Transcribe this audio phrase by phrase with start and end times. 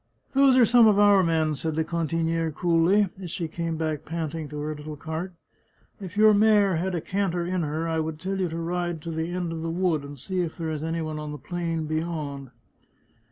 [0.33, 4.49] "Those are some of our men," said the cantiniere coolly, as she came back panting
[4.49, 5.35] to her little cart."
[6.01, 9.11] If your mare had a canter in her I would tell you to ride to
[9.11, 11.85] the end of the wood, and see if there is any one on the plain
[11.85, 12.49] beyond."